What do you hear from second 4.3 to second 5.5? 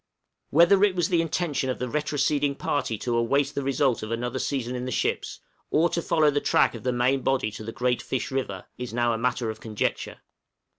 season in the ships,